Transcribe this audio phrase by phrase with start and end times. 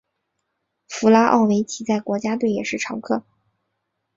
[0.87, 3.23] 弗拉奥维奇在国家队也是常客。